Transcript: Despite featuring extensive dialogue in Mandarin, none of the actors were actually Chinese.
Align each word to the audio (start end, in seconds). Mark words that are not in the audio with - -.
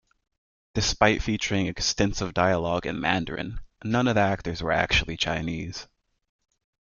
Despite 0.73 1.21
featuring 1.21 1.67
extensive 1.67 2.33
dialogue 2.33 2.87
in 2.87 2.99
Mandarin, 2.99 3.59
none 3.83 4.07
of 4.07 4.15
the 4.15 4.21
actors 4.21 4.59
were 4.63 4.71
actually 4.71 5.15
Chinese. 5.15 5.87